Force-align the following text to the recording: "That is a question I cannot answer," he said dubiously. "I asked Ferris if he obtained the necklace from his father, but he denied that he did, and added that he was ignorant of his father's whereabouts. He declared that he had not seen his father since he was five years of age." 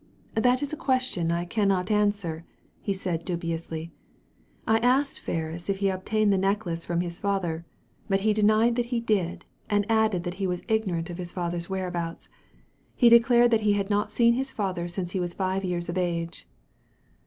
"That 0.33 0.63
is 0.63 0.73
a 0.73 0.77
question 0.77 1.31
I 1.31 1.45
cannot 1.45 1.91
answer," 1.91 2.43
he 2.81 2.91
said 2.91 3.23
dubiously. 3.23 3.91
"I 4.65 4.79
asked 4.79 5.19
Ferris 5.19 5.69
if 5.69 5.77
he 5.77 5.89
obtained 5.89 6.33
the 6.33 6.39
necklace 6.39 6.83
from 6.83 7.01
his 7.01 7.19
father, 7.19 7.67
but 8.09 8.21
he 8.21 8.33
denied 8.33 8.77
that 8.77 8.87
he 8.87 8.99
did, 8.99 9.45
and 9.69 9.85
added 9.91 10.23
that 10.23 10.33
he 10.41 10.47
was 10.47 10.63
ignorant 10.67 11.11
of 11.11 11.19
his 11.19 11.31
father's 11.31 11.69
whereabouts. 11.69 12.29
He 12.95 13.09
declared 13.09 13.51
that 13.51 13.61
he 13.61 13.73
had 13.73 13.91
not 13.91 14.11
seen 14.11 14.33
his 14.33 14.51
father 14.51 14.87
since 14.87 15.11
he 15.11 15.19
was 15.19 15.35
five 15.35 15.63
years 15.63 15.87
of 15.87 15.99
age." 15.99 16.47